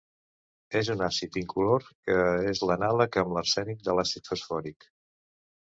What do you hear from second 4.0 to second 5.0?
l'àcid fosfòric.